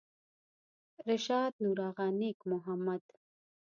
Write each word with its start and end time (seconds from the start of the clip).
رشاد 1.07 1.53
نورآغا 1.63 2.07
نیک 2.19 2.39
محمد 2.51 3.03